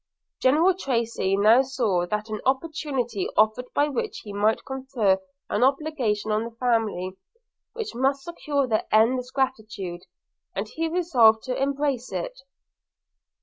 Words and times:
General 0.41 0.73
Tracy 0.73 1.37
now 1.37 1.61
saw 1.61 2.07
that 2.07 2.27
an 2.31 2.41
opportunity 2.43 3.29
offered 3.37 3.67
by 3.75 3.87
which 3.87 4.21
he 4.23 4.33
might 4.33 4.65
confer 4.65 5.19
an 5.47 5.63
obligation 5.63 6.31
on 6.31 6.43
the 6.43 6.49
family, 6.55 7.11
which 7.73 7.93
must 7.93 8.23
secure 8.23 8.65
their 8.65 8.85
endless 8.91 9.29
gratitude, 9.29 10.01
and 10.55 10.69
he 10.69 10.87
resolved 10.89 11.43
to 11.43 11.55
embrace 11.55 12.11
it. 12.11 12.33